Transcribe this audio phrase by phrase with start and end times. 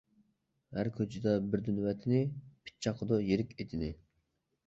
[0.77, 2.21] ھەر كوچىدا بىردىن ۋەتىنى،
[2.69, 3.93] پىت چاقىدۇ يىرىك ئېتىنى.